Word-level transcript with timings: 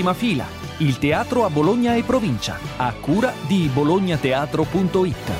Prima 0.00 0.14
fila, 0.14 0.46
il 0.78 0.96
teatro 0.96 1.44
a 1.44 1.50
Bologna 1.50 1.94
e 1.94 2.02
provincia, 2.02 2.56
a 2.78 2.90
cura 2.94 3.34
di 3.46 3.68
bolognateatro.it. 3.70 5.32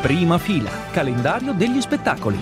Prima 0.00 0.38
fila, 0.38 0.70
calendario 0.90 1.52
degli 1.52 1.82
spettacoli. 1.82 2.38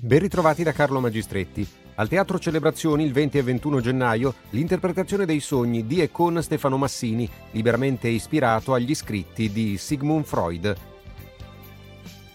Ben 0.00 0.18
ritrovati 0.18 0.62
da 0.62 0.72
Carlo 0.72 1.00
Magistretti. 1.00 1.68
Al 1.96 2.08
Teatro 2.08 2.38
Celebrazioni 2.38 3.04
il 3.04 3.12
20 3.12 3.36
e 3.36 3.42
21 3.42 3.80
gennaio 3.82 4.34
l'interpretazione 4.52 5.26
dei 5.26 5.40
sogni 5.40 5.86
di 5.86 6.00
e 6.00 6.10
con 6.10 6.42
Stefano 6.42 6.78
Massini, 6.78 7.28
liberamente 7.50 8.08
ispirato 8.08 8.72
agli 8.72 8.94
scritti 8.94 9.52
di 9.52 9.76
Sigmund 9.76 10.24
Freud. 10.24 10.91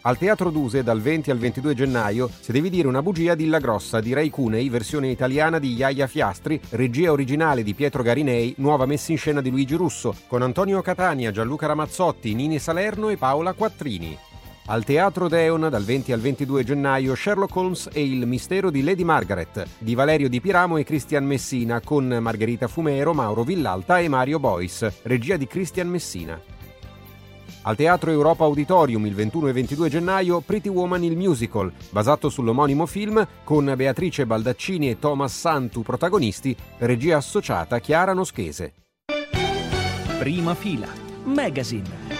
Al 0.08 0.18
Teatro 0.18 0.52
Duse 0.52 0.84
dal 0.84 1.02
20 1.02 1.32
al 1.32 1.38
22 1.38 1.74
gennaio 1.74 2.30
Se 2.40 2.54
devi 2.54 2.70
dire 2.70 2.88
una 2.88 3.02
bugia 3.02 3.36
di 3.36 3.48
La 3.48 3.60
Grossa 3.60 4.00
di 4.00 4.14
Ray 4.14 4.30
Cunei, 4.30 4.70
versione 4.70 5.10
italiana 5.10 5.60
di 5.60 5.74
Iaia 5.74 6.08
Fiastri, 6.08 6.62
regia 6.70 7.12
originale 7.12 7.62
di 7.62 7.74
Pietro 7.74 8.04
Garinei, 8.04 8.54
nuova 8.60 8.86
messa 8.86 9.12
in 9.12 9.18
scena 9.18 9.42
di 9.42 9.50
Luigi 9.50 9.76
Russo, 9.76 10.16
con 10.28 10.44
Antonio 10.44 10.82
Catania, 10.82 11.32
Gianluca 11.32 11.68
Ramazzotti, 11.68 12.34
Nini 12.36 12.58
Salerno 12.58 13.10
e 13.10 13.18
Paola 13.18 13.52
Quattrini. 13.52 14.18
Al 14.68 14.86
Teatro 14.86 15.28
Deon 15.28 15.68
dal 15.70 15.84
20 15.84 16.14
al 16.14 16.22
22 16.22 16.64
gennaio 16.64 17.14
Sherlock 17.14 17.54
Holmes 17.54 17.90
e 17.92 18.02
il 18.02 18.26
mistero 18.26 18.72
di 18.72 18.84
Lady 18.84 19.04
Margaret 19.04 19.68
di 19.78 19.94
Valerio 19.94 20.30
Di 20.30 20.40
Piramo 20.40 20.78
e 20.78 20.86
Cristian 20.86 21.26
Messina 21.26 21.82
con 21.82 22.08
Margherita 22.22 22.70
Fumero, 22.70 23.14
Mauro 23.14 23.44
Villalta 23.44 24.00
e 24.00 24.08
Mario 24.08 24.40
Bois, 24.40 24.90
regia 25.02 25.36
di 25.36 25.48
Cristian 25.48 25.90
Messina. 25.90 26.56
Al 27.68 27.76
Teatro 27.76 28.12
Europa 28.12 28.46
Auditorium 28.46 29.06
il 29.08 29.14
21 29.14 29.50
e 29.50 29.52
22 29.52 29.90
gennaio 29.90 30.40
Pretty 30.40 30.70
Woman 30.70 31.04
il 31.04 31.18
musical, 31.18 31.70
basato 31.90 32.30
sull'omonimo 32.30 32.86
film 32.86 33.28
con 33.44 33.74
Beatrice 33.76 34.26
Baldaccini 34.26 34.90
e 34.90 35.00
Thomas 35.00 35.38
Santu 35.38 35.82
protagonisti, 35.82 36.56
regia 36.78 37.18
associata 37.18 37.80
Chiara 37.80 38.14
Noschese. 38.14 38.74
Prima 40.18 40.56
fila, 40.56 40.88
magazine. 41.26 42.17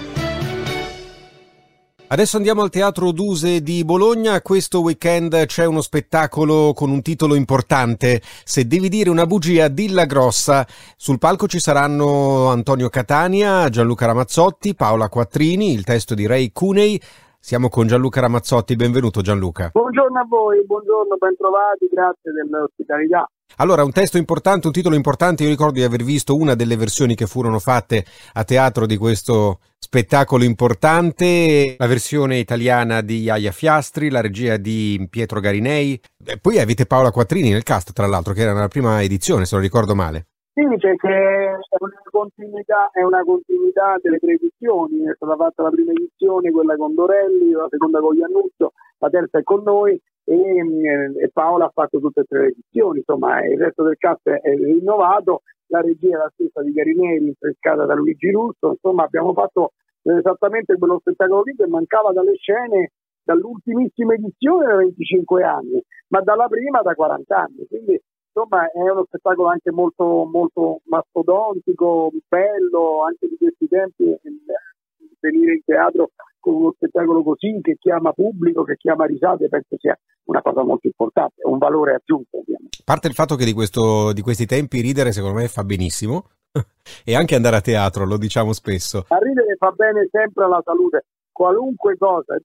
Adesso 2.10 2.38
andiamo 2.38 2.62
al 2.62 2.70
Teatro 2.70 3.12
Duse 3.12 3.62
di 3.62 3.84
Bologna. 3.84 4.42
Questo 4.42 4.80
weekend 4.80 5.46
c'è 5.46 5.66
uno 5.66 5.82
spettacolo 5.82 6.72
con 6.74 6.90
un 6.90 7.02
titolo 7.02 7.36
importante. 7.36 8.22
Se 8.46 8.66
devi 8.66 8.88
dire 8.88 9.10
una 9.10 9.26
bugia, 9.26 9.68
dilla 9.68 10.06
grossa. 10.06 10.66
Sul 10.96 11.20
palco 11.20 11.48
ci 11.48 11.60
saranno 11.60 12.48
Antonio 12.48 12.88
Catania, 12.88 13.68
Gianluca 13.68 14.06
Ramazzotti, 14.06 14.74
Paola 14.74 15.10
Quattrini, 15.10 15.74
il 15.74 15.84
testo 15.84 16.16
di 16.16 16.26
Ray 16.26 16.54
Cunei. 16.54 16.98
Siamo 17.40 17.68
con 17.68 17.88
Gianluca 17.88 18.22
Ramazzotti. 18.22 18.78
Benvenuto 18.78 19.20
Gianluca. 19.20 19.72
Buongiorno 19.74 20.18
a 20.18 20.26
voi, 20.30 20.66
buongiorno, 20.66 21.18
bentrovati, 21.18 21.88
grazie 21.92 22.32
dell'ospitalità. 22.32 23.30
Allora, 23.60 23.84
un 23.84 23.92
testo 23.92 24.18
importante, 24.18 24.68
un 24.68 24.74
titolo 24.74 24.94
importante, 24.94 25.42
io 25.42 25.50
ricordo 25.50 25.80
di 25.80 25.84
aver 25.84 26.04
visto 26.04 26.36
una 26.36 26.54
delle 26.54 26.76
versioni 26.76 27.16
che 27.16 27.26
furono 27.26 27.58
fatte 27.58 28.06
a 28.34 28.44
teatro 28.44 28.86
di 28.86 28.98
questo 28.98 29.62
spettacolo 29.80 30.44
importante, 30.44 31.76
la 31.76 31.88
versione 31.88 32.38
italiana 32.38 33.02
di 33.02 33.22
Iaia 33.22 33.52
Fiastri, 33.52 34.12
la 34.12 34.22
regia 34.22 34.58
di 34.58 35.08
Pietro 35.10 35.40
Garinei, 35.40 36.00
e 36.24 36.38
poi 36.38 36.60
avete 36.60 36.86
Paola 36.86 37.10
Quattrini 37.10 37.50
nel 37.50 37.64
cast, 37.64 37.94
tra 37.94 38.06
l'altro, 38.06 38.34
che 38.34 38.42
era 38.42 38.54
nella 38.54 38.68
prima 38.68 39.02
edizione, 39.02 39.46
se 39.46 39.56
non 39.56 39.64
ricordo 39.64 39.96
male. 39.96 40.28
Sì, 40.54 40.62
che 40.78 40.90
è 40.90 41.50
una 41.80 42.02
continuità, 42.12 42.92
è 42.94 43.02
una 43.02 43.24
continuità 43.24 43.96
delle 44.04 44.20
tre 44.20 44.34
edizioni, 44.34 45.02
è 45.10 45.16
stata 45.16 45.36
fatta 45.36 45.64
la 45.64 45.70
prima 45.70 45.94
edizione, 45.94 46.52
quella 46.52 46.76
con 46.76 46.94
Dorelli, 46.94 47.52
la 47.52 47.68
seconda 47.72 48.00
con 48.00 48.16
Iannuzzo, 48.16 48.74
la 49.00 49.10
terza 49.10 49.40
è 49.40 49.44
con 49.44 49.64
noi 49.64 50.00
e, 50.30 50.64
mm, 50.64 51.20
e, 51.20 51.30
Paola 51.32 51.66
ha 51.66 51.72
fatto 51.74 52.00
tutte 52.00 52.22
e 52.22 52.24
tre 52.26 52.40
le 52.40 52.48
edizioni, 52.48 52.98
insomma 52.98 53.46
il 53.46 53.58
resto 53.58 53.84
del 53.84 53.96
cast 53.98 54.28
è 54.28 54.56
rinnovato, 54.56 55.44
la 55.68 55.80
regia 55.80 56.16
è 56.16 56.18
la 56.18 56.32
stessa 56.34 56.62
di 56.62 56.74
Garinelli, 56.74 57.26
rinfrescata 57.26 57.86
da 57.86 57.94
Luigi 57.94 58.30
Russo, 58.32 58.72
insomma 58.72 59.04
abbiamo 59.04 59.32
fatto 59.32 59.72
esattamente 60.02 60.78
quello 60.78 61.00
spettacolo 61.00 61.44
lì 61.44 61.56
che 61.56 61.68
mancava 61.68 62.12
dalle 62.12 62.36
scene 62.36 62.92
dall'ultimissima 63.24 64.14
edizione 64.14 64.66
da 64.66 64.76
25 64.76 65.44
anni, 65.44 65.82
ma 66.10 66.22
dalla 66.22 66.48
prima 66.48 66.82
da 66.82 66.94
40 66.94 67.36
anni, 67.36 67.66
quindi 67.68 68.00
insomma 68.28 68.70
è 68.70 68.80
uno 68.80 69.06
spettacolo 69.06 69.48
anche 69.48 69.72
molto, 69.72 70.26
molto 70.30 70.82
mastodontico, 70.86 72.12
bello, 72.28 73.04
anche 73.04 73.28
di 73.28 73.38
questi 73.38 73.68
tempi, 73.68 74.18
venire 75.20 75.54
in 75.54 75.64
teatro 75.66 76.12
con 76.40 76.56
uno 76.56 76.74
spettacolo 76.76 77.24
così 77.24 77.60
che 77.62 77.76
chiama 77.80 78.12
pubblico, 78.14 78.64
che 78.64 78.76
chiama 78.78 79.06
risate, 79.06 79.50
penso 79.50 79.76
sia 79.78 79.98
una 80.28 80.42
cosa 80.42 80.64
molto 80.64 80.88
importante, 80.88 81.42
un 81.44 81.58
valore 81.58 81.96
aggiunto 81.96 82.38
ovviamente. 82.38 82.78
A 82.80 82.84
parte 82.86 83.08
il 83.08 83.14
fatto 83.14 83.36
che 83.36 83.46
di, 83.46 83.54
questo, 83.54 84.14
di 84.14 84.22
questi 84.22 84.46
tempi 84.46 84.82
ridere 84.82 85.12
secondo 85.12 85.40
me 85.40 85.48
fa 85.48 85.64
benissimo 85.64 86.30
e 87.04 87.16
anche 87.16 87.36
andare 87.36 87.58
a 87.58 87.62
teatro, 87.62 88.06
lo 88.06 88.18
diciamo 88.18 88.54
spesso. 88.54 89.06
A 89.08 89.18
ridere 89.18 89.56
fa 89.58 89.72
bene 89.72 90.08
sempre 90.12 90.46
alla 90.46 90.62
salute, 90.64 91.06
qualunque 91.32 91.98
cosa, 91.98 92.38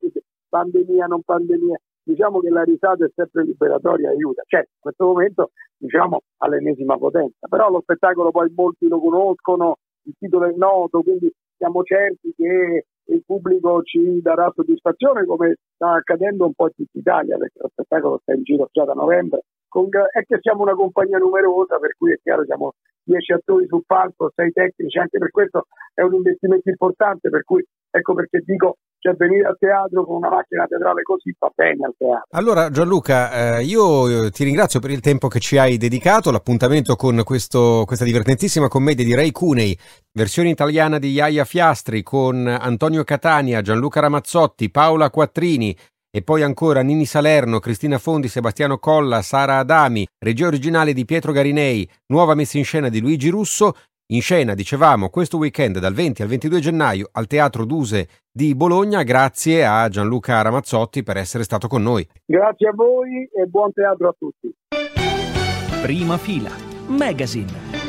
pandemia, 0.48 1.06
non 1.06 1.22
pandemia, 1.22 1.80
diciamo 2.02 2.40
che 2.40 2.50
la 2.50 2.62
risata 2.62 3.04
è 3.04 3.10
sempre 3.14 3.44
liberatoria 3.44 4.10
aiuta. 4.10 4.42
Certo, 4.46 4.70
in 4.74 4.80
questo 4.80 5.04
momento 5.06 5.50
diciamo 5.76 6.22
all'ennesima 6.38 6.96
potenza, 6.96 7.48
però 7.48 7.70
lo 7.70 7.80
spettacolo 7.80 8.30
poi 8.30 8.52
molti 8.54 8.86
lo 8.86 9.00
conoscono, 9.00 9.78
il 10.04 10.14
titolo 10.18 10.46
è 10.46 10.52
noto, 10.56 11.02
quindi 11.02 11.32
siamo 11.56 11.82
certi 11.82 12.32
che 12.36 12.86
il 13.06 13.22
pubblico 13.24 13.82
ci 13.82 14.20
darà 14.20 14.50
soddisfazione 14.54 15.24
come 15.24 15.56
sta 15.74 15.94
accadendo 15.94 16.46
un 16.46 16.54
po' 16.54 16.66
in 16.66 16.74
tutta 16.74 16.98
Italia 16.98 17.36
perché 17.36 17.58
lo 17.60 17.68
spettacolo 17.70 18.18
sta 18.22 18.34
in 18.34 18.42
giro 18.42 18.68
già 18.70 18.84
da 18.84 18.92
novembre. 18.92 19.42
Con, 19.68 19.88
è 19.88 20.22
che 20.24 20.38
siamo 20.40 20.62
una 20.62 20.74
compagnia 20.74 21.18
numerosa 21.18 21.78
per 21.78 21.94
cui 21.96 22.12
è 22.12 22.18
chiaro 22.22 22.44
siamo 22.44 22.74
10 23.04 23.32
attori 23.32 23.66
sul 23.66 23.84
palco, 23.86 24.30
6 24.34 24.52
tecnici, 24.52 24.98
anche 24.98 25.18
per 25.18 25.30
questo 25.30 25.66
è 25.94 26.02
un 26.02 26.14
investimento 26.14 26.68
importante, 26.68 27.30
per 27.30 27.42
cui 27.42 27.64
ecco 27.90 28.14
perché 28.14 28.42
dico 28.44 28.76
cioè 29.02 29.14
venire 29.14 29.48
al 29.48 29.56
teatro 29.58 30.04
con 30.06 30.16
una 30.16 30.30
macchina 30.30 30.64
teatrale 30.64 31.02
così 31.02 31.34
va 31.36 31.50
bene 31.52 31.86
al 31.86 31.94
teatro. 31.98 32.28
Allora 32.30 32.70
Gianluca, 32.70 33.56
eh, 33.58 33.64
io 33.64 34.30
ti 34.30 34.44
ringrazio 34.44 34.78
per 34.78 34.92
il 34.92 35.00
tempo 35.00 35.26
che 35.26 35.40
ci 35.40 35.58
hai 35.58 35.76
dedicato, 35.76 36.30
l'appuntamento 36.30 36.94
con 36.94 37.20
questo, 37.24 37.82
questa 37.84 38.04
divertentissima 38.04 38.68
commedia 38.68 39.04
di 39.04 39.16
Ray 39.16 39.32
Cunei, 39.32 39.76
versione 40.12 40.50
italiana 40.50 41.00
di 41.00 41.10
Iaia 41.10 41.44
Fiastri 41.44 42.04
con 42.04 42.46
Antonio 42.46 43.02
Catania, 43.02 43.60
Gianluca 43.60 43.98
Ramazzotti, 43.98 44.70
Paola 44.70 45.10
Quattrini, 45.10 45.76
e 46.14 46.22
poi 46.22 46.42
ancora 46.42 46.82
Nini 46.82 47.06
Salerno, 47.06 47.58
Cristina 47.58 47.98
Fondi, 47.98 48.28
Sebastiano 48.28 48.78
Colla, 48.78 49.22
Sara 49.22 49.58
Adami, 49.58 50.06
regia 50.18 50.46
originale 50.46 50.92
di 50.92 51.04
Pietro 51.04 51.32
Garinei, 51.32 51.88
nuova 52.08 52.34
messa 52.34 52.58
in 52.58 52.64
scena 52.64 52.88
di 52.88 53.00
Luigi 53.00 53.30
Russo, 53.30 53.74
in 54.12 54.20
scena, 54.20 54.54
dicevamo, 54.54 55.08
questo 55.08 55.38
weekend 55.38 55.78
dal 55.78 55.94
20 55.94 56.22
al 56.22 56.28
22 56.28 56.60
gennaio 56.60 57.08
al 57.12 57.26
Teatro 57.26 57.64
Duse 57.64 58.08
di 58.30 58.54
Bologna, 58.54 59.02
grazie 59.02 59.64
a 59.64 59.88
Gianluca 59.88 60.42
Ramazzotti 60.42 61.02
per 61.02 61.16
essere 61.16 61.44
stato 61.44 61.66
con 61.66 61.82
noi. 61.82 62.06
Grazie 62.24 62.68
a 62.68 62.72
voi 62.74 63.28
e 63.32 63.46
buon 63.46 63.72
teatro 63.72 64.08
a 64.08 64.14
tutti. 64.18 64.54
Prima 65.82 66.18
fila, 66.18 66.50
Magazine. 66.88 67.81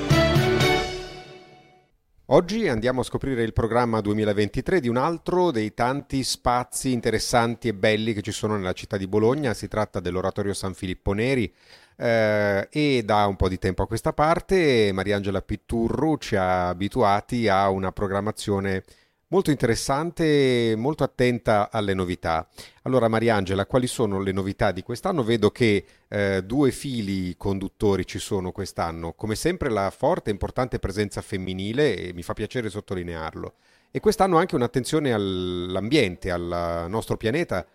Oggi 2.33 2.67
andiamo 2.67 3.01
a 3.01 3.03
scoprire 3.03 3.43
il 3.43 3.53
programma 3.53 4.01
2023 4.01 4.79
di 4.79 4.89
un 4.89 4.97
altro 4.97 5.51
dei 5.51 5.75
tanti 5.75 6.23
spazi 6.23 6.91
interessanti 6.91 7.67
e 7.67 7.75
belli 7.75 8.11
che 8.11 8.23
ci 8.23 8.31
sono 8.31 8.55
nella 8.55 8.73
città 8.73 8.97
di 8.97 9.05
Bologna. 9.05 9.53
Si 9.53 9.67
tratta 9.67 9.99
dell'Oratorio 9.99 10.55
San 10.55 10.73
Filippo 10.73 11.13
Neri 11.13 11.53
eh, 11.95 12.67
e 12.71 13.03
da 13.05 13.27
un 13.27 13.35
po' 13.35 13.47
di 13.47 13.59
tempo 13.59 13.83
a 13.83 13.87
questa 13.87 14.13
parte 14.13 14.89
Mariangela 14.91 15.43
Pitturru 15.43 16.17
ci 16.17 16.35
ha 16.35 16.69
abituati 16.69 17.47
a 17.47 17.69
una 17.69 17.91
programmazione 17.91 18.83
molto 19.27 19.51
interessante, 19.51 20.75
molto 20.77 21.03
attenta 21.03 21.71
alle 21.71 21.93
novità. 21.93 22.47
Allora 22.83 23.07
Mariangela, 23.07 23.65
quali 23.65 23.87
sono 23.87 24.19
le 24.19 24.31
novità 24.31 24.71
di 24.71 24.83
quest'anno? 24.83 25.23
Vedo 25.23 25.51
che 25.51 25.85
eh, 26.07 26.43
due 26.43 26.71
fili 26.71 27.35
conduttori 27.37 28.05
ci 28.05 28.19
sono 28.19 28.51
quest'anno, 28.51 29.13
come 29.13 29.35
sempre 29.35 29.69
la 29.69 29.89
forte 29.89 30.29
e 30.29 30.33
importante 30.33 30.79
presenza 30.79 31.21
femminile 31.21 31.95
e 31.95 32.13
mi 32.13 32.23
fa 32.23 32.33
piacere 32.33 32.69
sottolinearlo. 32.69 33.55
E 33.91 33.99
quest'anno 33.99 34.37
anche 34.37 34.55
un'attenzione 34.55 35.13
all'ambiente, 35.13 36.31
al 36.31 36.85
nostro 36.89 37.17
pianeta, 37.17 37.65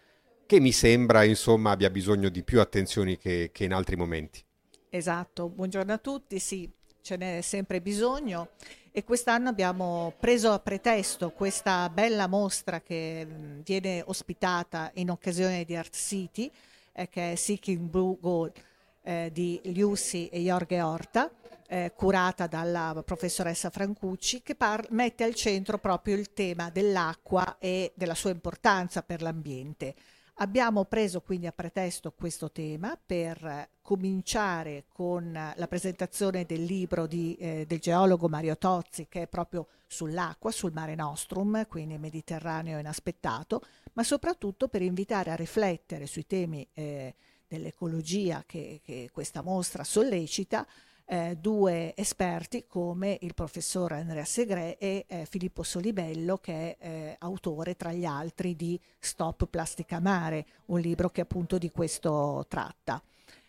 che 0.47 0.61
mi 0.61 0.73
sembra 0.73 1.25
insomma 1.25 1.73
abbia 1.73 1.91
bisogno 1.91 2.29
di 2.29 2.43
più 2.43 2.61
attenzioni 2.61 3.19
che, 3.19 3.51
che 3.53 3.65
in 3.65 3.73
altri 3.73 3.97
momenti. 3.97 4.43
Esatto, 4.89 5.49
buongiorno 5.49 5.93
a 5.93 5.99
tutti, 5.99 6.39
sì, 6.39 6.71
ce 7.09 7.17
n'è 7.17 7.41
sempre 7.41 7.81
bisogno 7.81 8.51
e 8.93 9.03
quest'anno 9.03 9.49
abbiamo 9.49 10.13
preso 10.21 10.53
a 10.53 10.59
pretesto 10.59 11.31
questa 11.31 11.89
bella 11.89 12.27
mostra 12.27 12.83
che 12.83 13.27
mm, 13.27 13.61
viene 13.65 14.03
ospitata 14.05 14.91
in 14.97 15.09
occasione 15.09 15.65
di 15.65 15.75
Art 15.75 15.95
City, 15.95 16.51
eh, 16.93 17.09
che 17.09 17.33
è 17.33 17.35
Seeking 17.35 17.89
Blue 17.89 18.19
Gold 18.21 18.53
eh, 19.05 19.31
di 19.33 19.59
Liussi 19.65 20.29
e 20.29 20.41
Jorge 20.41 20.83
Horta, 20.83 21.31
eh, 21.67 21.93
curata 21.97 22.47
dalla 22.47 23.03
professoressa 23.03 23.71
Francucci, 23.71 24.43
che 24.43 24.55
mette 24.91 25.25
al 25.25 25.35
centro 25.35 25.79
proprio 25.79 26.15
il 26.15 26.35
tema 26.35 26.69
dell'acqua 26.69 27.57
e 27.59 27.93
della 27.95 28.15
sua 28.15 28.33
importanza 28.33 29.01
per 29.03 29.23
l'ambiente. 29.23 29.95
Abbiamo 30.41 30.85
preso 30.85 31.21
quindi 31.21 31.49
a 31.49 31.53
pretesto 31.53 32.13
questo 32.13 32.53
tema 32.53 32.97
per 33.05 33.71
cominciare 33.83 34.85
con 34.87 35.33
la 35.33 35.67
presentazione 35.67 36.45
del 36.45 36.63
libro 36.63 37.09
di, 37.09 37.35
eh, 37.35 37.65
del 37.67 37.81
geologo 37.81 38.29
Mario 38.29 38.57
Tozzi 38.57 39.09
che 39.09 39.23
è 39.23 39.27
proprio 39.27 39.67
sull'acqua, 39.89 40.53
sul 40.53 40.73
mare 40.73 40.95
nostrum, 40.95 41.67
quindi 41.67 41.99
Mediterraneo 41.99 42.79
inaspettato, 42.79 43.63
ma 43.95 44.05
soprattutto 44.05 44.69
per 44.69 44.81
invitare 44.81 45.33
a 45.33 45.35
riflettere 45.35 46.07
sui 46.07 46.25
temi 46.25 46.65
eh, 46.73 47.17
dell'ecologia 47.49 48.45
che, 48.47 48.81
che 48.85 49.11
questa 49.13 49.43
mostra 49.43 49.83
sollecita 49.83 50.65
eh, 51.11 51.37
due 51.41 51.95
esperti 51.97 52.67
come 52.67 53.17
il 53.23 53.33
professor 53.33 53.93
Andrea 53.93 54.25
Segre 54.25 54.77
e 54.77 55.07
eh, 55.09 55.25
Filippo 55.25 55.63
Solibello 55.63 56.37
che 56.37 56.77
è 56.77 56.87
eh, 56.87 57.17
autore 57.21 57.77
tra 57.77 57.93
gli 57.93 58.05
altri 58.05 58.55
di 58.55 58.79
Stop 58.99 59.47
Plastica 59.47 60.01
Mare, 60.01 60.45
un 60.67 60.81
libro 60.81 61.09
che 61.09 61.23
appunto 61.23 61.57
di 61.57 61.71
questo 61.71 62.45
tratta. 62.49 63.03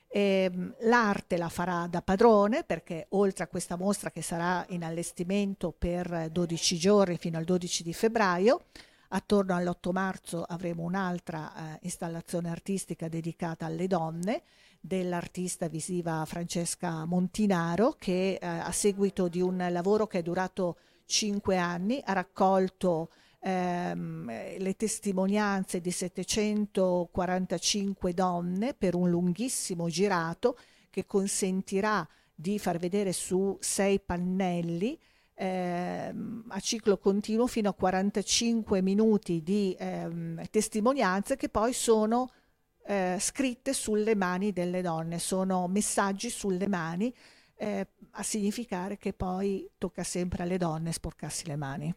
Ehm, 0.08 0.74
l'arte 0.84 1.38
la 1.38 1.50
farà 1.50 1.86
da 1.88 2.02
padrone 2.02 2.64
perché 2.64 3.08
oltre 3.10 3.44
a 3.44 3.48
questa 3.48 3.76
mostra 3.76 4.10
che 4.10 4.22
sarà 4.22 4.66
in 4.70 4.84
allestimento 4.84 5.74
per 5.78 6.30
12 6.32 6.78
giorni 6.78 7.18
fino 7.18 7.38
al 7.38 7.44
12 7.44 7.84
di 7.84 7.94
febbraio, 7.94 8.64
attorno 9.10 9.54
all'8 9.54 9.92
marzo 9.92 10.44
avremo 10.44 10.84
un'altra 10.84 11.52
eh, 11.74 11.80
installazione 11.82 12.50
artistica 12.50 13.10
dedicata 13.10 13.66
alle 13.66 13.88
donne 13.88 14.44
dell'artista 14.80 15.68
visiva 15.68 16.24
Francesca 16.26 17.04
Montinaro 17.06 17.96
che 17.98 18.38
eh, 18.42 18.46
a 18.46 18.72
seguito 18.72 19.28
di 19.28 19.42
un 19.42 19.68
lavoro 19.70 20.08
che 20.08 20.20
è 20.20 20.22
durato 20.22 20.78
cinque 21.06 21.58
anni 21.58 22.02
ha 22.04 22.14
raccolto 22.14 23.10
ehm, 23.42 24.58
le 24.58 24.76
testimonianze 24.76 25.82
di 25.82 25.92
745 25.92 28.14
donne 28.14 28.74
per 28.74 28.96
un 28.96 29.10
lunghissimo 29.10 29.90
girato 29.90 30.58
che 30.90 31.06
consentirà 31.06 32.08
di 32.34 32.58
far 32.58 32.78
vedere 32.78 33.12
su 33.12 33.58
sei 33.60 34.00
pannelli 34.00 34.98
ehm, 35.34 36.46
a 36.50 36.60
ciclo 36.60 36.98
continuo 36.98 37.48
fino 37.48 37.68
a 37.70 37.74
45 37.74 38.82
minuti 38.82 39.42
di 39.42 39.76
ehm, 39.78 40.42
testimonianze 40.50 41.36
che 41.36 41.50
poi 41.50 41.74
sono 41.74 42.32
eh, 42.90 43.18
scritte 43.20 43.74
sulle 43.74 44.16
mani 44.16 44.52
delle 44.52 44.82
donne, 44.82 45.20
sono 45.20 45.68
messaggi 45.68 46.32
sulle 46.32 46.68
mani 46.68 47.14
eh, 47.56 47.86
a 48.12 48.24
significare 48.24 48.98
che 48.98 49.14
poi 49.14 49.70
tocca 49.78 50.04
sempre 50.04 50.42
alle 50.42 50.58
donne 50.58 50.92
sporcarsi 50.92 51.46
le 51.46 51.56
mani. 51.56 51.94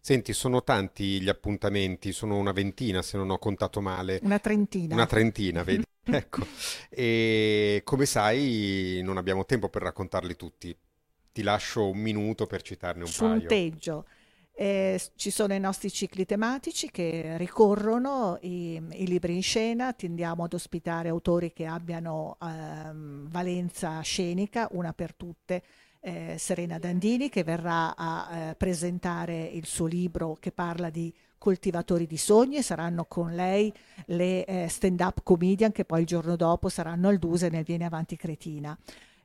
Senti, 0.00 0.32
sono 0.32 0.64
tanti 0.64 1.20
gli 1.20 1.28
appuntamenti, 1.28 2.10
sono 2.10 2.38
una 2.38 2.50
ventina 2.50 3.02
se 3.02 3.16
non 3.16 3.30
ho 3.30 3.38
contato 3.38 3.80
male. 3.80 4.18
Una 4.24 4.40
trentina. 4.40 4.94
Una 4.94 5.06
trentina, 5.06 5.62
vedi? 5.62 5.84
ecco. 6.02 6.44
E 6.88 7.82
come 7.84 8.04
sai 8.04 9.00
non 9.04 9.18
abbiamo 9.18 9.44
tempo 9.44 9.68
per 9.68 9.82
raccontarli 9.82 10.34
tutti. 10.34 10.76
Ti 11.30 11.42
lascio 11.42 11.88
un 11.88 11.98
minuto 11.98 12.46
per 12.46 12.62
citarne 12.62 13.02
un 13.04 13.08
Sunteggio. 13.08 13.46
paio. 13.46 13.60
Sunteggio. 13.60 14.06
Eh, 14.58 14.98
ci 15.16 15.30
sono 15.30 15.52
i 15.52 15.60
nostri 15.60 15.92
cicli 15.92 16.24
tematici 16.24 16.90
che 16.90 17.36
ricorrono, 17.36 18.38
i, 18.40 18.80
i, 18.92 19.06
libri 19.06 19.34
in 19.34 19.42
scena, 19.42 19.92
tendiamo 19.92 20.44
ad 20.44 20.54
ospitare 20.54 21.10
autori 21.10 21.52
che 21.52 21.66
abbiano 21.66 22.38
ehm, 22.40 23.28
valenza 23.28 24.00
scenica, 24.00 24.68
una 24.70 24.94
per 24.94 25.14
tutte. 25.14 25.62
Eh, 26.00 26.36
Serena 26.38 26.78
Dandini 26.78 27.28
che 27.28 27.44
verrà 27.44 27.94
a 27.94 28.28
eh, 28.30 28.54
presentare 28.54 29.44
il 29.44 29.66
suo 29.66 29.84
libro 29.84 30.38
che 30.40 30.52
parla 30.52 30.88
di 30.88 31.12
coltivatori 31.36 32.06
di 32.06 32.16
sogni, 32.16 32.62
saranno 32.62 33.04
con 33.04 33.34
lei 33.34 33.70
le 34.06 34.46
eh, 34.46 34.68
stand-up 34.68 35.20
comedian 35.22 35.70
che 35.70 35.84
poi 35.84 36.00
il 36.00 36.06
giorno 36.06 36.34
dopo 36.34 36.70
saranno 36.70 37.08
al 37.08 37.18
Duse 37.18 37.50
nel 37.50 37.64
Viene 37.64 37.84
Avanti 37.84 38.16
Cretina. 38.16 38.74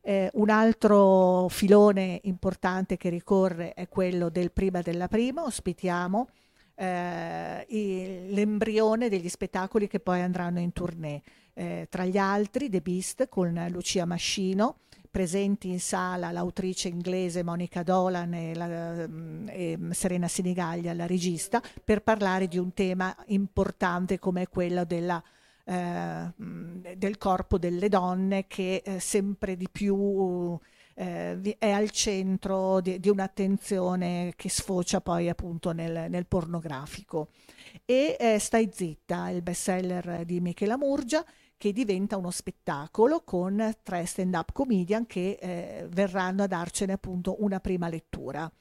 Eh, 0.03 0.29
un 0.33 0.49
altro 0.49 1.47
filone 1.49 2.19
importante 2.23 2.97
che 2.97 3.09
ricorre 3.09 3.73
è 3.73 3.87
quello 3.87 4.29
del 4.29 4.51
prima 4.51 4.81
della 4.81 5.07
prima, 5.07 5.43
ospitiamo 5.43 6.27
eh, 6.75 7.65
il, 7.69 8.33
l'embrione 8.33 9.09
degli 9.09 9.29
spettacoli 9.29 9.87
che 9.87 9.99
poi 9.99 10.21
andranno 10.21 10.59
in 10.59 10.73
tournée. 10.73 11.21
Eh, 11.53 11.87
tra 11.89 12.05
gli 12.05 12.17
altri 12.17 12.69
The 12.69 12.81
Beast 12.81 13.27
con 13.27 13.67
Lucia 13.69 14.05
Mascino, 14.05 14.77
presenti 15.11 15.69
in 15.69 15.79
sala 15.79 16.31
l'autrice 16.31 16.87
inglese 16.87 17.43
Monica 17.43 17.83
Dolan 17.83 18.33
e, 18.33 18.55
la, 18.55 19.07
mm, 19.07 19.47
e 19.49 19.77
Serena 19.91 20.27
Sinigaglia, 20.27 20.93
la 20.93 21.05
regista, 21.05 21.61
per 21.83 22.01
parlare 22.01 22.47
di 22.47 22.57
un 22.57 22.73
tema 22.73 23.15
importante 23.27 24.17
come 24.17 24.47
quello 24.47 24.85
della 24.85 25.21
eh, 25.65 26.33
del 26.95 27.17
corpo 27.17 27.57
delle 27.57 27.89
donne 27.89 28.47
che 28.47 28.81
eh, 28.83 28.99
sempre 28.99 29.55
di 29.55 29.67
più 29.71 30.59
eh, 30.95 31.55
è 31.57 31.69
al 31.69 31.89
centro 31.91 32.81
di, 32.81 32.99
di, 32.99 33.09
un'attenzione 33.09 34.33
che 34.35 34.49
sfocia 34.49 35.01
poi 35.01 35.29
appunto 35.29 35.71
nel, 35.71 36.09
nel 36.09 36.25
pornografico. 36.25 37.29
E 37.85 38.17
eh, 38.19 38.39
Stai 38.39 38.69
zitta, 38.71 39.29
il 39.29 39.41
bestseller 39.41 40.25
di 40.25 40.39
Michela 40.39 40.77
Murgia, 40.77 41.23
che 41.57 41.71
diventa 41.71 42.17
uno 42.17 42.31
spettacolo 42.31 43.21
con 43.23 43.75
tre 43.83 44.05
stand-up 44.05 44.51
comedian 44.51 45.05
che 45.05 45.37
eh, 45.39 45.87
verranno 45.89 46.43
a 46.43 46.47
darcene 46.47 46.93
appunto 46.93 47.43
una 47.43 47.59
prima 47.59 47.87
lettura. 47.87 48.51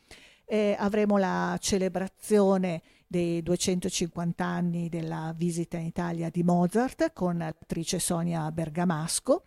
Avremo 0.52 1.16
la 1.16 1.56
celebrazione 1.60 2.82
dei 3.10 3.42
250 3.42 4.44
anni 4.44 4.88
della 4.88 5.34
visita 5.36 5.76
in 5.76 5.86
Italia 5.86 6.30
di 6.30 6.44
Mozart 6.44 7.12
con 7.12 7.38
l'attrice 7.38 7.98
Sonia 7.98 8.48
Bergamasco 8.52 9.42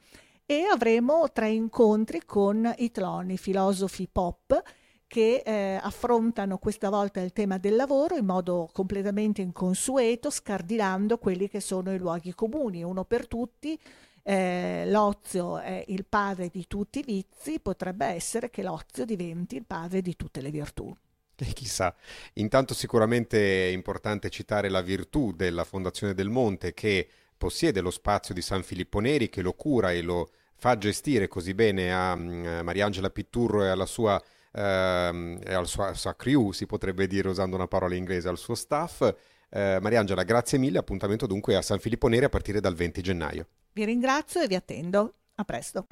e 0.45 0.65
avremo 0.69 1.31
tre 1.31 1.51
incontri 1.51 2.25
con 2.25 2.69
i 2.79 2.91
tloni, 2.91 3.37
filosofi 3.37 4.09
pop 4.11 4.61
che 5.07 5.43
eh, 5.45 5.79
affrontano 5.81 6.57
questa 6.57 6.89
volta 6.89 7.21
il 7.21 7.31
tema 7.31 7.57
del 7.57 7.77
lavoro 7.77 8.17
in 8.17 8.25
modo 8.25 8.69
completamente 8.73 9.41
inconsueto, 9.41 10.29
scardinando 10.29 11.17
quelli 11.17 11.47
che 11.47 11.61
sono 11.61 11.93
i 11.93 11.97
luoghi 11.97 12.33
comuni, 12.33 12.83
uno 12.83 13.05
per 13.05 13.27
tutti. 13.27 13.79
Eh, 14.23 14.83
l'ozio 14.87 15.59
è 15.59 15.85
il 15.87 16.03
padre 16.03 16.49
di 16.49 16.65
tutti 16.67 16.99
i 16.99 17.03
vizi, 17.03 17.61
potrebbe 17.61 18.07
essere 18.07 18.49
che 18.49 18.61
l'ozio 18.61 19.05
diventi 19.05 19.55
il 19.55 19.63
padre 19.65 20.01
di 20.01 20.17
tutte 20.17 20.41
le 20.41 20.51
virtù. 20.51 20.93
E 21.35 21.45
chissà, 21.53 21.95
intanto 22.33 22.73
sicuramente 22.73 23.67
è 23.67 23.71
importante 23.71 24.29
citare 24.29 24.69
la 24.69 24.81
virtù 24.81 25.31
della 25.31 25.63
Fondazione 25.63 26.13
del 26.13 26.29
Monte 26.29 26.73
che 26.73 27.07
possiede 27.37 27.81
lo 27.81 27.91
spazio 27.91 28.33
di 28.33 28.41
San 28.41 28.63
Filippo 28.63 28.99
Neri, 28.99 29.29
che 29.29 29.41
lo 29.41 29.53
cura 29.53 29.91
e 29.91 30.01
lo 30.01 30.29
fa 30.55 30.77
gestire 30.77 31.27
così 31.27 31.53
bene 31.53 31.93
a, 31.93 32.15
mm, 32.15 32.61
Mariangela 32.61 33.09
Pitturro 33.09 33.63
e 33.63 33.67
alla 33.67 33.85
sua, 33.85 34.21
ehm, 34.53 35.39
e 35.43 35.53
alla 35.53 35.65
sua, 35.65 35.93
sua, 35.93 36.15
crew, 36.15 36.51
si 36.51 36.65
potrebbe 36.65 37.05
dire 37.07 37.27
usando 37.27 37.55
una 37.57 37.67
parola 37.67 37.95
inglese, 37.95 38.29
al 38.29 38.37
suo 38.37 38.55
staff. 38.55 39.01
Eh, 39.49 39.79
Mariangela, 39.81 40.23
grazie 40.23 40.57
mille, 40.57 40.77
appuntamento 40.77 41.27
dunque 41.27 41.55
a 41.55 41.61
San 41.61 41.79
Filippo 41.79 42.07
Neri 42.07 42.25
a 42.25 42.29
partire 42.29 42.61
dal 42.61 42.75
20 42.75 43.01
gennaio. 43.01 43.47
Vi 43.73 43.83
ringrazio 43.83 44.41
e 44.41 44.47
vi 44.47 44.55
attendo. 44.55 45.15
A 45.35 45.43
presto. 45.43 45.87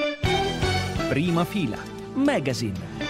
Prima 1.10 1.44
fila. 1.44 1.78
Magazine. 2.14 3.01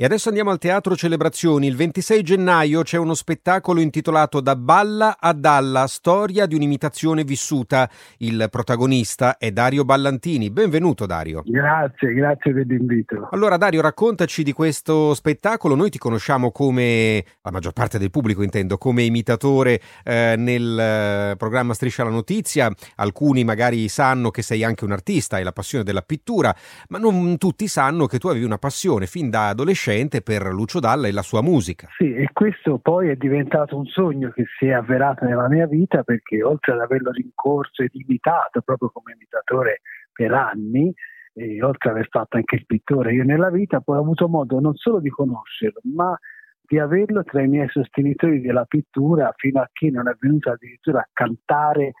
E 0.00 0.04
adesso 0.04 0.28
andiamo 0.28 0.50
al 0.50 0.58
Teatro 0.58 0.94
Celebrazioni. 0.94 1.66
Il 1.66 1.74
26 1.74 2.22
gennaio 2.22 2.82
c'è 2.82 2.96
uno 2.96 3.14
spettacolo 3.14 3.80
intitolato 3.80 4.40
Da 4.40 4.54
balla 4.54 5.16
a 5.18 5.32
Dalla, 5.32 5.88
storia 5.88 6.46
di 6.46 6.54
un'imitazione 6.54 7.24
vissuta. 7.24 7.90
Il 8.18 8.46
protagonista 8.48 9.38
è 9.38 9.50
Dario 9.50 9.84
Ballantini. 9.84 10.50
Benvenuto 10.50 11.04
Dario. 11.04 11.42
Grazie, 11.44 12.12
grazie 12.12 12.52
per 12.54 12.66
l'invito. 12.66 13.26
Allora 13.32 13.56
Dario, 13.56 13.80
raccontaci 13.80 14.44
di 14.44 14.52
questo 14.52 15.14
spettacolo. 15.14 15.74
Noi 15.74 15.90
ti 15.90 15.98
conosciamo 15.98 16.52
come, 16.52 17.24
la 17.42 17.50
maggior 17.50 17.72
parte 17.72 17.98
del 17.98 18.12
pubblico 18.12 18.44
intendo, 18.44 18.78
come 18.78 19.02
imitatore 19.02 19.80
eh, 20.04 20.36
nel 20.38 20.78
eh, 20.78 21.34
programma 21.36 21.74
Striscia 21.74 22.04
la 22.04 22.10
Notizia. 22.10 22.72
Alcuni 22.94 23.42
magari 23.42 23.88
sanno 23.88 24.30
che 24.30 24.42
sei 24.42 24.62
anche 24.62 24.84
un 24.84 24.92
artista, 24.92 25.38
hai 25.38 25.42
la 25.42 25.50
passione 25.50 25.82
della 25.82 26.02
pittura, 26.02 26.54
ma 26.90 26.98
non 26.98 27.36
tutti 27.36 27.66
sanno 27.66 28.06
che 28.06 28.20
tu 28.20 28.28
avevi 28.28 28.44
una 28.44 28.58
passione 28.58 29.08
fin 29.08 29.28
da 29.28 29.48
adolescente 29.48 29.86
conoscente 29.88 30.20
per 30.20 30.46
Lucio 30.52 30.80
Dalla 30.80 31.08
e 31.08 31.12
la 31.12 31.22
sua 31.22 31.42
musica. 31.42 31.88
Sì, 31.96 32.14
e 32.14 32.28
questo 32.32 32.78
poi 32.78 33.08
è 33.08 33.16
diventato 33.16 33.76
un 33.76 33.86
sogno 33.86 34.30
che 34.30 34.44
si 34.58 34.66
è 34.66 34.72
avverato 34.72 35.24
nella 35.24 35.48
mia 35.48 35.66
vita 35.66 36.02
perché 36.02 36.42
oltre 36.42 36.72
ad 36.72 36.80
averlo 36.80 37.10
rincorso 37.10 37.82
ed 37.82 37.90
imitato 37.92 38.60
proprio 38.60 38.90
come 38.90 39.12
imitatore 39.14 39.80
per 40.12 40.32
anni, 40.32 40.92
e 41.32 41.62
oltre 41.62 41.90
ad 41.90 41.96
aver 41.96 42.08
fatto 42.08 42.36
anche 42.36 42.56
il 42.56 42.66
pittore 42.66 43.14
io 43.14 43.24
nella 43.24 43.50
vita, 43.50 43.80
poi 43.80 43.96
ho 43.96 44.00
avuto 44.00 44.28
modo 44.28 44.60
non 44.60 44.74
solo 44.74 45.00
di 45.00 45.08
conoscerlo, 45.08 45.80
ma 45.94 46.18
di 46.60 46.78
averlo 46.78 47.22
tra 47.22 47.40
i 47.40 47.48
miei 47.48 47.68
sostenitori 47.68 48.40
della 48.40 48.64
pittura 48.64 49.32
fino 49.36 49.60
a 49.60 49.70
che 49.72 49.90
non 49.90 50.08
è 50.08 50.16
venuto 50.18 50.50
addirittura 50.50 50.98
a 50.98 51.08
cantare 51.12 51.92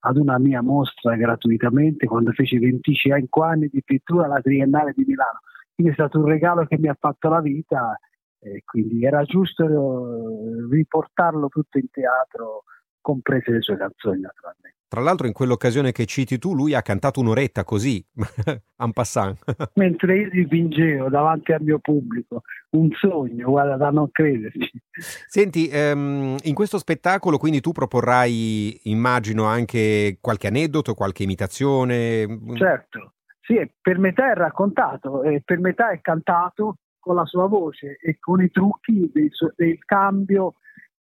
ad 0.00 0.16
una 0.16 0.38
mia 0.38 0.62
mostra 0.62 1.14
gratuitamente 1.14 2.06
quando 2.06 2.32
feci 2.32 2.58
25 2.58 3.46
anni 3.46 3.68
di 3.68 3.82
pittura 3.84 4.24
alla 4.24 4.40
Triennale 4.40 4.92
di 4.96 5.04
Milano. 5.06 5.40
Quindi 5.76 5.92
è 5.92 5.96
stato 5.96 6.18
un 6.18 6.24
regalo 6.24 6.64
che 6.64 6.78
mi 6.78 6.88
ha 6.88 6.96
fatto 6.98 7.28
la 7.28 7.42
vita 7.42 7.98
e 8.38 8.62
quindi 8.64 9.04
era 9.04 9.22
giusto 9.24 9.64
eh, 9.64 10.68
riportarlo 10.70 11.48
tutto 11.48 11.78
in 11.78 11.90
teatro 11.90 12.64
comprese 13.02 13.52
le 13.52 13.60
sue 13.60 13.76
canzoni 13.76 14.20
naturalmente. 14.20 14.74
Tra 14.88 15.00
l'altro 15.00 15.26
in 15.26 15.32
quell'occasione 15.32 15.92
che 15.92 16.06
citi 16.06 16.38
tu, 16.38 16.54
lui 16.54 16.72
ha 16.72 16.80
cantato 16.80 17.20
un'oretta 17.20 17.64
così, 17.64 18.04
en 18.78 18.92
passant. 18.92 19.38
Mentre 19.74 20.16
io 20.16 20.30
dipingevo 20.30 21.08
davanti 21.08 21.52
al 21.52 21.60
mio 21.60 21.78
pubblico, 21.80 22.42
un 22.70 22.88
sogno, 22.92 23.50
guarda, 23.50 23.76
da 23.76 23.90
non 23.90 24.10
crederci. 24.10 24.80
Senti, 25.26 25.68
um, 25.72 26.36
in 26.42 26.54
questo 26.54 26.78
spettacolo 26.78 27.36
quindi 27.36 27.60
tu 27.60 27.72
proporrai, 27.72 28.80
immagino, 28.84 29.44
anche 29.44 30.18
qualche 30.20 30.46
aneddoto, 30.46 30.94
qualche 30.94 31.24
imitazione? 31.24 32.40
Certo, 32.54 33.15
sì, 33.46 33.72
per 33.80 33.98
metà 33.98 34.32
è 34.32 34.34
raccontato 34.34 35.22
e 35.22 35.40
per 35.44 35.60
metà 35.60 35.90
è 35.90 36.00
cantato 36.00 36.78
con 36.98 37.14
la 37.14 37.24
sua 37.24 37.46
voce 37.46 37.96
e 38.00 38.18
con 38.18 38.42
i 38.42 38.50
trucchi 38.50 39.08
del, 39.12 39.30
del 39.54 39.78
cambio 39.84 40.54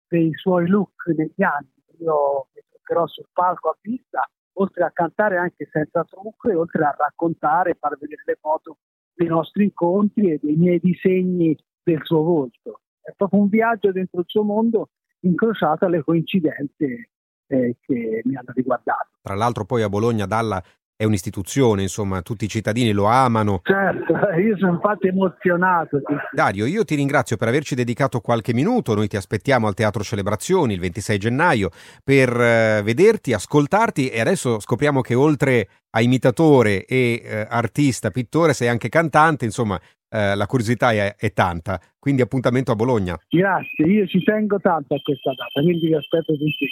dei 0.07 0.31
suoi 0.35 0.67
look 0.67 1.07
negli 1.07 1.41
anni. 1.41 1.73
Io 1.99 2.49
però 2.83 3.07
sul 3.07 3.25
palco 3.33 3.69
a 3.69 3.77
vista, 3.81 4.29
oltre 4.53 4.83
a 4.83 4.91
cantare 4.91 5.37
anche 5.37 5.67
senza 5.71 6.03
trucco 6.03 6.51
e 6.51 6.55
oltre 6.55 6.83
a 6.83 6.95
raccontare 6.95 7.71
e 7.71 7.77
far 7.79 7.97
vedere 7.97 8.21
le 8.25 8.37
foto 8.39 8.77
dei 9.11 9.27
nostri 9.27 9.63
incontri 9.63 10.33
e 10.33 10.39
dei 10.39 10.55
miei 10.55 10.79
disegni 10.79 11.57
del 11.81 12.01
suo 12.03 12.21
volto. 12.21 12.81
È 13.01 13.11
proprio 13.17 13.39
un 13.39 13.49
viaggio 13.49 13.91
dentro 13.91 14.19
il 14.19 14.25
suo 14.27 14.43
mondo 14.43 14.89
incrociato 15.21 15.85
alle 15.85 16.03
coincidenze 16.03 17.09
eh, 17.47 17.77
che 17.81 18.21
mi 18.23 18.35
hanno 18.35 18.51
riguardato. 18.53 19.09
Tra 19.23 19.33
l'altro 19.33 19.65
poi 19.65 19.81
a 19.81 19.89
Bologna 19.89 20.27
Dalla 20.27 20.61
è 20.97 21.03
un'istituzione, 21.03 21.81
insomma, 21.81 22.21
tutti 22.21 22.45
i 22.45 22.47
cittadini 22.47 22.91
lo 22.91 23.05
amano. 23.05 23.59
Certo, 23.63 24.13
io 24.39 24.57
sono 24.57 24.73
infatti 24.73 25.07
emozionato. 25.07 26.01
Dario, 26.31 26.65
io 26.65 26.85
ti 26.85 26.95
ringrazio 26.95 27.37
per 27.37 27.49
averci 27.49 27.75
dedicato 27.75 28.21
qualche 28.21 28.53
minuto, 28.53 28.95
noi 28.95 29.07
ti 29.07 29.17
aspettiamo 29.17 29.67
al 29.67 29.73
Teatro 29.73 30.03
Celebrazioni 30.03 30.73
il 30.73 30.79
26 30.79 31.17
gennaio 31.17 31.69
per 32.03 32.29
eh, 32.29 32.81
vederti, 32.83 33.33
ascoltarti 33.33 34.09
e 34.09 34.21
adesso 34.21 34.59
scopriamo 34.59 35.01
che 35.01 35.15
oltre 35.15 35.67
a 35.91 36.01
imitatore 36.01 36.85
e 36.85 37.21
eh, 37.23 37.47
artista, 37.49 38.09
pittore, 38.09 38.53
sei 38.53 38.69
anche 38.69 38.89
cantante, 38.89 39.45
insomma, 39.45 39.79
eh, 40.09 40.35
la 40.35 40.45
curiosità 40.45 40.91
è, 40.91 41.15
è, 41.17 41.33
tanta, 41.33 41.79
quindi 41.99 42.21
appuntamento 42.21 42.71
a 42.71 42.75
Bologna. 42.75 43.17
Grazie, 43.29 43.85
io 43.85 44.07
ci 44.07 44.23
tengo 44.23 44.59
tanto 44.59 44.95
a 44.95 44.99
questa 45.01 45.33
data, 45.33 45.61
quindi 45.61 45.87
vi 45.87 45.95
aspetto 45.95 46.33
tutti. 46.37 46.69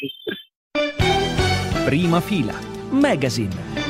Prima 1.86 2.22
fila, 2.22 2.54
Magazine. 2.92 3.83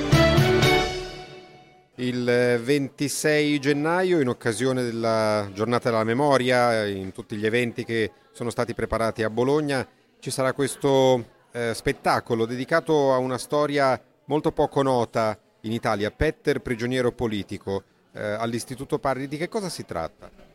Il 1.97 2.25
26 2.25 3.59
gennaio, 3.59 4.19
in 4.19 4.27
occasione 4.27 4.81
della 4.81 5.47
giornata 5.53 5.91
della 5.91 6.03
memoria, 6.03 6.88
in 6.88 7.12
tutti 7.12 7.35
gli 7.35 7.45
eventi 7.45 7.85
che 7.85 8.12
sono 8.31 8.50
stati 8.50 8.73
preparati 8.73 9.21
a 9.21 9.29
Bologna, 9.29 9.88
ci 10.17 10.31
sarà 10.31 10.53
questo 10.53 11.23
eh, 11.51 11.73
spettacolo 11.75 12.47
dedicato 12.47 13.13
a 13.13 13.17
una 13.17 13.38
storia 13.38 14.01
molto 14.25 14.51
poco 14.51 14.81
nota 14.81 15.38
in 15.62 15.71
Italia, 15.71 16.09
Petter, 16.09 16.62
prigioniero 16.62 17.12
politico, 17.12 17.83
eh, 18.13 18.23
all'Istituto 18.23 18.97
Parri. 18.97 19.27
Di 19.27 19.38
che 19.38 19.47
cosa 19.47 19.69
si 19.69 19.85
tratta? 19.85 20.52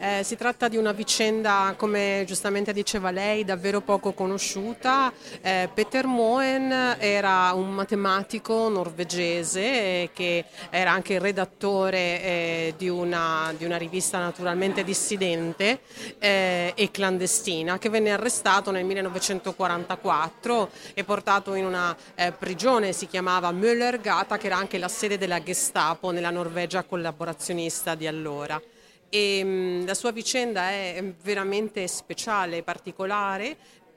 Eh, 0.00 0.22
si 0.22 0.36
tratta 0.36 0.68
di 0.68 0.76
una 0.76 0.92
vicenda, 0.92 1.74
come 1.76 2.22
giustamente 2.24 2.72
diceva 2.72 3.10
lei, 3.10 3.44
davvero 3.44 3.80
poco 3.80 4.12
conosciuta. 4.12 5.12
Eh, 5.40 5.68
Peter 5.74 6.06
Moen 6.06 6.94
era 7.00 7.50
un 7.52 7.72
matematico 7.72 8.68
norvegese 8.68 9.60
eh, 9.60 10.10
che 10.12 10.44
era 10.70 10.92
anche 10.92 11.18
redattore 11.18 11.98
eh, 11.98 12.74
di 12.76 12.88
una, 12.88 13.52
di, 13.56 13.64
una, 13.64 13.76
rivista 13.76 14.20
naturalmente 14.20 14.84
dissidente 14.84 15.80
eh, 16.20 16.72
e 16.76 16.90
clandestina 16.92 17.78
che 17.78 17.88
venne 17.88 18.12
arrestato 18.12 18.70
nel 18.70 18.84
1944 18.84 20.70
e 20.94 21.02
portato 21.02 21.54
in 21.54 21.64
una 21.64 21.96
eh, 22.14 22.30
prigione, 22.30 22.92
si 22.92 23.08
chiamava 23.08 23.50
Møllergata, 23.50 24.38
che 24.38 24.46
era 24.46 24.58
anche 24.58 24.78
la 24.78 24.86
sede 24.86 25.18
della 25.18 25.42
Gestapo 25.42 26.12
nella 26.12 26.30
Norvegia 26.30 26.84
collaborazionista 26.84 27.96
di 27.96 28.06
allora 28.06 28.62
e 29.08 29.44
mh, 29.44 29.86
la 29.86 29.94
sua 29.94 30.12
vicenda 30.12 30.70
è 30.70 31.02
veramente 31.22 31.86
speciale, 31.86 32.62
particolare 32.62 33.56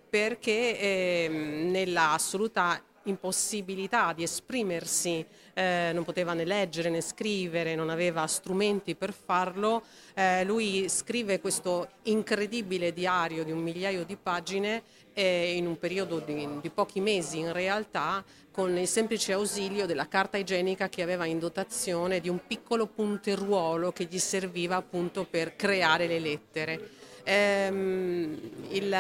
perché 0.09 0.77
eh, 0.77 1.27
nella 1.29 2.11
assoluta 2.11 2.81
impossibilità 3.03 4.13
di 4.13 4.23
esprimersi, 4.23 5.25
eh, 5.53 5.91
non 5.93 6.03
poteva 6.03 6.33
né 6.33 6.45
leggere 6.45 6.89
né 6.89 7.01
scrivere, 7.01 7.75
non 7.75 7.89
aveva 7.89 8.25
strumenti 8.27 8.95
per 8.95 9.13
farlo, 9.13 9.83
eh, 10.13 10.43
lui 10.43 10.87
scrive 10.89 11.39
questo 11.39 11.89
incredibile 12.03 12.93
diario 12.93 13.43
di 13.43 13.51
un 13.51 13.59
migliaio 13.59 14.03
di 14.05 14.15
pagine 14.15 14.83
eh, 15.13 15.55
in 15.55 15.67
un 15.67 15.77
periodo 15.77 16.19
di, 16.19 16.47
di 16.61 16.69
pochi 16.69 16.99
mesi 16.99 17.39
in 17.39 17.51
realtà 17.51 18.23
con 18.51 18.77
il 18.77 18.87
semplice 18.87 19.31
ausilio 19.33 19.85
della 19.85 20.07
carta 20.07 20.37
igienica 20.37 20.89
che 20.89 21.01
aveva 21.01 21.25
in 21.25 21.39
dotazione 21.39 22.19
di 22.19 22.27
un 22.27 22.39
piccolo 22.45 22.85
punteruolo 22.85 23.91
che 23.91 24.05
gli 24.09 24.19
serviva 24.19 24.75
appunto 24.75 25.25
per 25.25 25.55
creare 25.55 26.05
le 26.05 26.19
lettere. 26.19 26.89
Ehm, 27.23 28.37
il, 28.69 28.97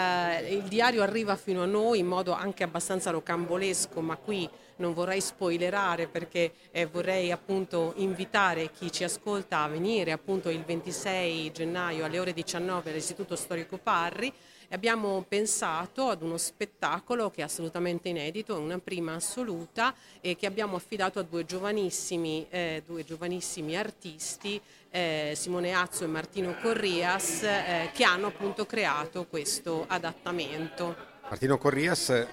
il, 0.49 0.63
diario 0.67 1.01
arriva 1.01 1.35
fino 1.35 1.63
a 1.63 1.65
noi 1.65 1.99
in 1.99 2.07
modo 2.07 2.33
anche 2.33 2.63
abbastanza 2.63 3.11
rocambolesco, 3.11 4.01
ma 4.01 4.15
qui 4.15 4.49
non 4.77 4.93
vorrei 4.93 5.21
spoilerare 5.21 6.07
perché 6.07 6.53
eh, 6.71 6.85
vorrei 6.85 7.31
appunto 7.31 7.93
invitare 7.97 8.71
chi 8.71 8.91
ci 8.91 9.03
ascolta 9.03 9.61
a 9.61 9.67
venire 9.67 10.11
appunto 10.11 10.49
il 10.49 10.63
26 10.63 11.51
gennaio 11.51 12.03
alle 12.03 12.19
ore 12.19 12.33
19 12.33 12.89
all'Istituto 12.89 13.35
Storico 13.35 13.77
Parri 13.77 14.33
abbiamo 14.71 15.23
pensato 15.27 16.09
ad 16.09 16.21
uno 16.21 16.37
spettacolo 16.37 17.29
che 17.29 17.41
è 17.41 17.43
assolutamente 17.43 18.09
inedito, 18.09 18.55
è 18.55 18.59
una 18.59 18.79
prima 18.79 19.15
assoluta 19.15 19.93
e 20.19 20.35
che 20.35 20.45
abbiamo 20.45 20.75
affidato 20.75 21.19
a 21.19 21.23
due 21.23 21.45
giovanissimi, 21.45 22.45
eh, 22.49 22.83
due 22.85 23.03
giovanissimi 23.03 23.77
artisti, 23.77 24.59
eh, 24.89 25.33
Simone 25.35 25.73
Azzo 25.73 26.03
e 26.03 26.07
Martino 26.07 26.55
Corrias, 26.61 27.43
eh, 27.43 27.89
che 27.93 28.03
hanno 28.03 28.27
appunto 28.27 28.65
creato 28.65 29.25
questo 29.25 29.85
adattamento. 29.87 30.95
Martino 31.29 31.57
Corrias, 31.57 32.27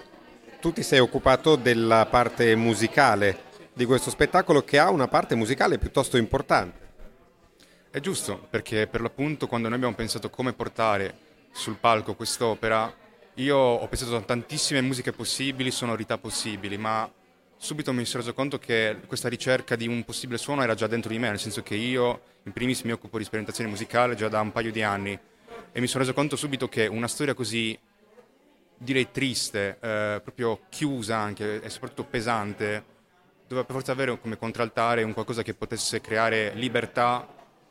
tu 0.61 0.73
ti 0.73 0.83
sei 0.83 0.99
occupato 0.99 1.57
della 1.57 2.07
parte 2.07 2.55
musicale 2.57 3.47
di 3.73 3.85
questo 3.85 4.11
spettacolo 4.11 4.65
che 4.65 4.79
ha 4.79 4.91
una 4.91 5.07
parte 5.07 5.35
musicale 5.35 5.79
piuttosto 5.79 6.17
importante. 6.17 6.87
È 7.91 8.01
giusto, 8.01 8.47
perché 8.51 8.87
per 8.87 9.01
l'appunto 9.01 9.47
quando 9.47 9.69
noi 9.69 9.77
abbiamo 9.77 9.95
pensato 9.95 10.31
come 10.31 10.53
portare 10.53 11.27
sul 11.51 11.77
palco 11.77 12.15
quest'opera, 12.15 12.93
io 13.35 13.57
ho 13.57 13.87
pensato 13.87 14.17
a 14.17 14.21
tantissime 14.21 14.81
musiche 14.81 15.13
possibili, 15.13 15.71
sonorità 15.71 16.19
possibili, 16.19 16.77
ma 16.77 17.11
subito 17.57 17.93
mi 17.93 18.05
sono 18.05 18.23
reso 18.23 18.35
conto 18.35 18.59
che 18.59 19.01
questa 19.07 19.29
ricerca 19.29 19.77
di 19.77 19.87
un 19.87 20.05
possibile 20.05 20.39
suono 20.39 20.63
era 20.63 20.75
già 20.75 20.87
dentro 20.87 21.11
di 21.11 21.19
me, 21.19 21.29
nel 21.29 21.39
senso 21.39 21.63
che 21.63 21.75
io 21.75 22.21
in 22.45 22.53
primis 22.53 22.83
mi 22.83 22.93
occupo 22.93 23.19
di 23.19 23.25
sperimentazione 23.25 23.71
musicale 23.71 24.15
già 24.15 24.29
da 24.29 24.41
un 24.41 24.53
paio 24.53 24.73
di 24.73 24.83
anni 24.83 25.19
e 25.73 25.81
mi 25.81 25.87
sono 25.87 26.03
reso 26.03 26.15
conto 26.15 26.37
subito 26.37 26.69
che 26.69 26.87
una 26.87 27.09
storia 27.09 27.35
così, 27.35 27.79
direi 28.77 29.11
triste, 29.11 29.79
eh, 29.81 30.21
proprio 30.23 30.63
chiusa 30.69 31.17
anche 31.17 31.61
e 31.63 31.69
soprattutto 31.71 32.05
pesante, 32.05 32.85
doveva 33.47 33.67
per 33.67 33.77
forza 33.77 33.93
avere 33.93 34.19
come 34.21 34.37
contraltare 34.37 35.03
un 35.03 35.13
qualcosa 35.13 35.43
che 35.43 35.55
potesse 35.55 36.01
creare 36.01 36.53
libertà 36.55 37.27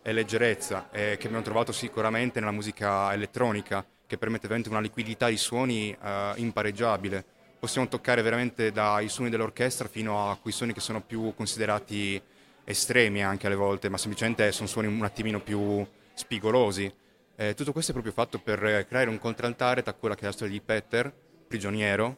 e 0.08 0.14
leggerezza 0.14 0.88
eh, 0.90 1.18
che 1.20 1.26
abbiamo 1.28 1.44
trovato 1.44 1.74
sicuramente 1.74 2.40
nella 2.40 2.54
musica 2.54 3.12
elettronica 3.12 3.86
che 4.06 4.18
permette 4.18 4.44
veramente 4.44 4.70
una 4.70 4.80
liquidità 4.80 5.28
di 5.28 5.36
suoni 5.36 5.92
eh, 5.92 6.32
impareggiabile. 6.38 7.26
Possiamo 7.60 7.90
toccare 7.90 8.22
veramente 8.22 8.72
dai 8.72 9.10
suoni 9.10 9.30
dell'orchestra 9.30 9.90
fino 9.90 10.30
a 10.30 10.38
quei 10.38 10.54
suoni 10.54 10.72
che 10.72 10.80
sono 10.80 11.02
più 11.02 11.34
considerati 11.36 12.22
estremi 12.64 13.22
anche 13.22 13.48
alle 13.48 13.58
volte, 13.58 13.90
ma 13.90 13.98
semplicemente 13.98 14.50
sono 14.54 14.70
suoni 14.70 14.88
un 14.88 15.04
attimino 15.04 15.42
più 15.42 15.86
spigolosi. 16.14 16.90
Eh, 17.36 17.54
tutto 17.54 17.74
questo 17.74 17.92
è 17.92 17.94
proprio 17.94 18.14
fatto 18.14 18.40
per 18.40 18.86
creare 18.88 19.10
un 19.10 19.20
contraltare 19.20 19.84
tra 19.84 19.92
quella 19.92 20.16
che 20.16 20.22
è 20.22 20.26
la 20.28 20.32
storia 20.32 20.54
di 20.54 20.62
Peter, 20.62 21.14
prigioniero, 21.46 22.18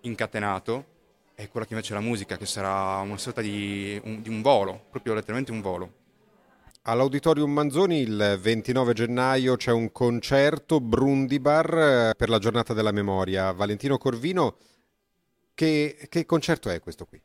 incatenato, 0.00 0.86
e 1.36 1.48
quella 1.48 1.66
che 1.66 1.74
invece 1.74 1.92
è 1.92 1.96
la 1.96 2.02
musica, 2.02 2.36
che 2.36 2.46
sarà 2.46 2.96
una 2.96 3.16
sorta 3.16 3.40
di 3.40 4.00
un, 4.02 4.22
di 4.22 4.28
un 4.28 4.42
volo, 4.42 4.86
proprio 4.90 5.14
letteralmente 5.14 5.52
un 5.52 5.60
volo. 5.60 6.06
All'Auditorium 6.88 7.52
Manzoni 7.52 8.00
il 8.00 8.38
29 8.40 8.94
gennaio 8.94 9.56
c'è 9.56 9.72
un 9.72 9.92
concerto 9.92 10.80
Brundibar 10.80 11.78
eh, 11.78 12.14
per 12.16 12.30
la 12.30 12.38
giornata 12.38 12.72
della 12.72 12.92
memoria. 12.92 13.52
Valentino 13.52 13.98
Corvino, 13.98 14.56
che, 15.52 16.06
che 16.08 16.24
concerto 16.24 16.70
è 16.70 16.80
questo 16.80 17.04
qui? 17.04 17.20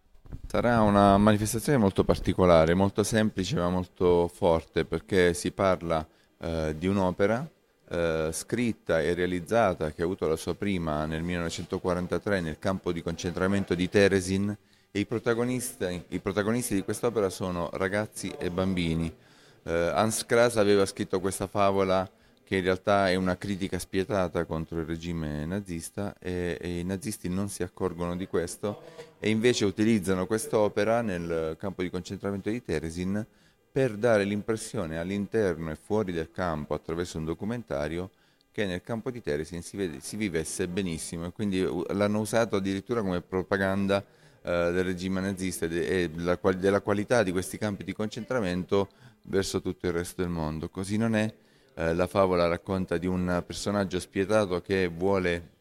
Sarà 0.48 0.82
una 0.82 1.18
manifestazione 1.18 1.78
molto 1.78 2.04
particolare, 2.04 2.74
molto 2.74 3.04
semplice 3.04 3.56
ma 3.56 3.70
molto 3.70 4.28
forte 4.28 4.84
perché 4.84 5.34
si 5.34 5.52
parla 5.52 6.06
eh, 6.40 6.76
di 6.78 6.88
un'opera 6.88 7.50
eh, 7.88 8.32
scritta 8.34 9.00
e 9.00 9.14
realizzata 9.14 9.94
che 9.94 10.02
ha 10.02 10.06
avuto 10.06 10.28
la 10.28 10.36
sua 10.36 10.56
prima 10.56 11.06
nel 11.06 11.24
1943 11.24 12.42
nel 12.42 12.60
campo 12.60 12.92
di 12.92 13.02
concentramento 13.02 13.76
di 13.76 13.88
Teresin 13.88 14.58
e 14.92 15.00
i 15.00 15.06
protagonisti, 15.06 16.04
i 16.10 16.20
protagonisti 16.20 16.76
di 16.76 16.84
quest'opera 16.84 17.30
sono 17.30 17.70
ragazzi 17.72 18.30
e 18.38 18.50
bambini. 18.50 19.32
Uh, 19.64 19.92
Hans 19.94 20.26
Kras 20.26 20.58
aveva 20.58 20.86
scritto 20.86 21.20
questa 21.20 21.48
favola 21.48 22.10
che 22.44 22.58
in 22.58 22.64
realtà 22.64 23.10
è 23.10 23.16
una 23.16 23.38
critica 23.38 23.80
spietata 23.80 24.44
contro 24.44 24.80
il 24.80 24.86
regime 24.86 25.46
nazista 25.46 26.14
e, 26.20 26.58
e, 26.60 26.80
i 26.80 26.84
nazisti 26.84 27.30
non 27.30 27.48
si 27.50 27.64
accorgono 27.64 28.16
di 28.16 28.28
questo 28.28 28.82
e 29.20 29.30
invece 29.30 29.66
utilizzano 29.66 30.26
quest'opera 30.26 31.02
nel 31.02 31.56
campo 31.58 31.82
di 31.82 31.90
concentramento 31.90 32.50
di 32.50 32.62
Teresin 32.62 33.26
per 33.72 33.96
dare 33.96 34.26
l'impressione 34.26 35.00
all'interno 35.00 35.72
e 35.72 35.76
fuori 35.76 36.12
del 36.12 36.30
campo 36.30 36.74
attraverso 36.74 37.18
un 37.18 37.26
documentario 37.26 38.12
che 38.52 38.66
nel 38.66 38.84
campo 38.84 39.10
di 39.10 39.22
Teresin 39.22 39.64
si, 39.64 39.78
vede, 39.78 40.00
si 40.00 40.16
vivesse 40.16 40.68
benissimo 40.68 41.26
e 41.26 41.32
quindi 41.32 41.66
l'hanno 41.88 42.20
usato 42.20 42.58
addirittura 42.58 43.02
come 43.02 43.22
propaganda 43.22 43.98
eh, 44.00 44.23
del 44.44 44.84
regime 44.84 45.22
nazista 45.22 45.66
e, 45.66 45.70
de, 45.70 46.04
e 46.04 46.10
della, 46.10 46.82
qualità 46.82 47.24
di 47.24 47.32
questi 47.32 47.58
campi 47.58 47.84
di 47.84 47.94
concentramento 47.94 48.90
verso 49.24 49.62
tutto 49.62 49.88
il 49.88 49.94
resto 49.94 50.22
del 50.22 50.30
mondo. 50.30 50.70
Così 50.70 50.98
non 50.98 51.16
è 51.16 51.34
eh, 51.76 51.94
la 51.94 52.08
favola 52.08 52.48
racconta 52.48 52.98
di 52.98 53.08
un 53.08 53.44
personaggio 53.46 54.00
spietato 54.00 54.62
che 54.62 54.88
vuole 54.88 55.52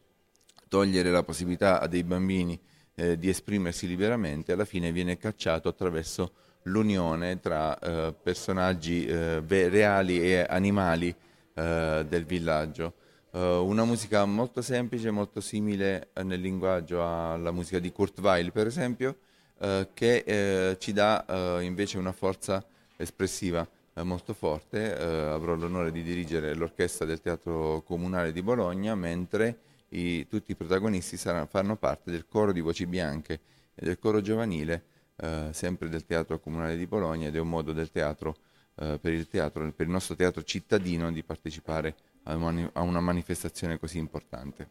togliere 0.67 1.11
la 1.11 1.23
possibilità 1.23 1.79
a 1.79 1.87
dei 1.87 2.03
bambini 2.03 2.59
eh, 2.95 3.17
di 3.17 3.29
esprimersi 3.29 3.87
liberamente, 3.87 4.51
alla 4.51 4.65
fine 4.65 4.91
viene 4.91 5.17
cacciato 5.17 5.69
attraverso 5.69 6.33
l'unione 6.63 7.39
tra 7.39 7.77
eh, 7.77 8.13
personaggi 8.21 9.05
eh, 9.05 9.41
reali 9.47 10.21
e 10.21 10.45
animali 10.47 11.13
eh, 11.53 12.05
del 12.07 12.25
villaggio. 12.25 12.93
Una 13.35 13.83
musica 13.83 14.25
molto 14.25 14.61
semplice, 14.61 15.09
molto 15.11 15.41
simile 15.41 16.09
nel 16.23 16.39
linguaggio 16.39 17.03
alla 17.03 17.51
musica 17.51 17.79
di 17.79 17.91
Kurt 17.91 18.19
Weill, 18.19 18.51
per 18.51 18.67
esempio, 18.67 19.17
che 19.93 20.75
ci 20.79 20.93
dà 20.93 21.59
invece 21.61 21.97
una 21.97 22.11
forza 22.11 22.63
espressiva 22.95 23.67
molto 24.01 24.33
forte, 24.33 24.97
eh, 24.97 25.03
avrò 25.03 25.53
l'onore 25.53 25.91
di 25.91 26.01
dirigere 26.01 26.55
l'orchestra 26.55 27.05
del 27.05 27.21
Teatro 27.21 27.83
Comunale 27.83 28.31
di 28.31 28.41
Bologna, 28.41 28.95
mentre 28.95 29.57
i, 29.89 30.27
tutti 30.27 30.51
i 30.51 30.55
protagonisti 30.55 31.15
saranno, 31.15 31.45
fanno 31.45 31.75
parte 31.75 32.09
del 32.09 32.25
coro 32.27 32.51
di 32.51 32.61
voci 32.61 32.87
bianche 32.87 33.39
e 33.75 33.85
del 33.85 33.99
coro 33.99 34.21
giovanile, 34.21 34.83
eh, 35.17 35.49
sempre 35.51 35.89
del 35.89 36.05
Teatro 36.05 36.39
Comunale 36.39 36.75
di 36.75 36.87
Bologna 36.87 37.27
ed 37.27 37.35
è 37.35 37.39
un 37.39 37.49
modo 37.49 37.71
del 37.71 37.91
teatro, 37.91 38.35
eh, 38.75 38.97
per, 38.99 39.13
il 39.13 39.27
teatro, 39.27 39.71
per 39.71 39.85
il 39.85 39.91
nostro 39.91 40.15
teatro 40.15 40.41
cittadino 40.41 41.11
di 41.11 41.21
partecipare 41.21 41.95
a 42.23 42.81
una 42.81 42.99
manifestazione 42.99 43.77
così 43.77 43.97
importante. 43.97 44.67